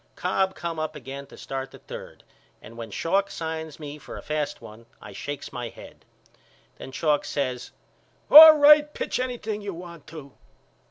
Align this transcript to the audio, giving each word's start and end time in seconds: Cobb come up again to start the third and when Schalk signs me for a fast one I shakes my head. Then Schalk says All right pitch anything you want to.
Cobb 0.15 0.55
come 0.55 0.79
up 0.79 0.95
again 0.95 1.27
to 1.27 1.37
start 1.37 1.69
the 1.69 1.77
third 1.77 2.23
and 2.59 2.75
when 2.75 2.89
Schalk 2.89 3.29
signs 3.29 3.79
me 3.79 3.99
for 3.99 4.17
a 4.17 4.23
fast 4.23 4.59
one 4.59 4.87
I 4.99 5.13
shakes 5.13 5.53
my 5.53 5.69
head. 5.69 6.05
Then 6.79 6.91
Schalk 6.91 7.23
says 7.23 7.69
All 8.31 8.57
right 8.57 8.91
pitch 8.95 9.19
anything 9.19 9.61
you 9.61 9.75
want 9.75 10.07
to. 10.07 10.31